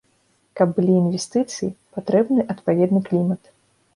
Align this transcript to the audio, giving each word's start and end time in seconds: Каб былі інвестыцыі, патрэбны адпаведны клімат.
Каб 0.59 0.71
былі 0.77 0.93
інвестыцыі, 1.01 1.69
патрэбны 1.97 2.45
адпаведны 2.53 3.05
клімат. 3.11 3.41